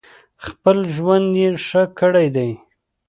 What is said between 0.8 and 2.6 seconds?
ژوند یې ښه کړی دی.